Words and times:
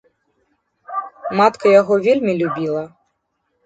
Матка 1.41 1.67
яго 1.81 2.01
вельмі 2.09 2.33
любіла. 2.43 2.83